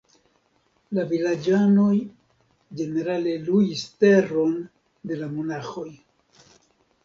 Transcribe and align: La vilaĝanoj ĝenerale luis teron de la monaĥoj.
La 0.97 1.03
vilaĝanoj 1.11 1.97
ĝenerale 2.81 3.37
luis 3.53 3.87
teron 4.03 4.59
de 5.11 5.23
la 5.23 5.33
monaĥoj. 5.39 5.89